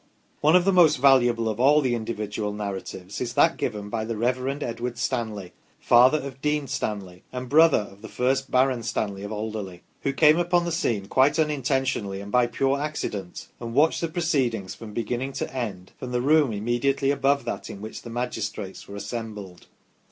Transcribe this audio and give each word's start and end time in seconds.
One 0.39 0.55
of 0.55 0.65
the 0.65 0.73
most 0.73 0.95
valuable 0.95 1.47
of 1.47 1.59
all 1.59 1.79
the 1.79 1.93
individual 1.93 2.51
narratives 2.51 3.21
is 3.21 3.33
that 3.33 3.55
given 3.57 3.87
by 3.91 4.03
the 4.03 4.17
Rev. 4.17 4.63
Edward 4.63 4.97
Stanley, 4.97 5.53
father 5.79 6.17
of 6.19 6.41
Dean 6.41 6.65
Stanley, 6.65 7.21
and 7.31 7.47
brother 7.47 7.87
of 7.91 8.01
the 8.01 8.07
first 8.09 8.49
Baron 8.49 8.81
Stanley 8.81 9.21
of 9.21 9.31
Alderley, 9.31 9.83
who 10.01 10.11
came 10.11 10.39
upon 10.39 10.65
the 10.65 10.71
scene 10.71 11.05
quite 11.07 11.37
unintentionally 11.37 12.19
and 12.19 12.31
by 12.31 12.47
pure 12.47 12.79
accident, 12.81 13.49
and 13.59 13.75
watched 13.75 14.01
the 14.01 14.07
proceedings 14.07 14.73
from 14.73 14.91
beginning 14.91 15.33
to 15.33 15.55
end 15.55 15.91
from 15.99 16.11
the 16.11 16.19
room 16.21 16.51
immediately 16.51 17.11
above 17.11 17.45
that 17.45 17.69
in 17.69 17.79
which 17.79 18.01
the 18.01 18.09
magistrates 18.09 18.87
were 18.87 18.95
assembled. 18.95 19.67